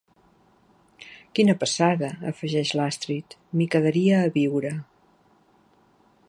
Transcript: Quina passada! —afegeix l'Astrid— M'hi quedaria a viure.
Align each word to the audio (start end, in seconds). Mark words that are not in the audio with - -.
Quina 1.39 1.55
passada! 1.63 2.09
—afegeix 2.31 2.71
l'Astrid— 2.79 3.37
M'hi 3.59 3.69
quedaria 3.77 4.23
a 4.25 4.33
viure. 4.39 4.73